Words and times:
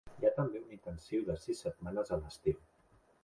Hi 0.21 0.27
ha 0.27 0.29
també 0.37 0.61
un 0.61 0.71
intensiu 0.75 1.27
de 1.27 1.35
sis 1.43 1.61
setmanes 1.65 2.13
a 2.17 2.21
l'estiu. 2.23 2.57